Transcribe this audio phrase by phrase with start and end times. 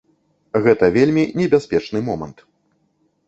[0.67, 2.37] Гэта вельмі небяспечны момант.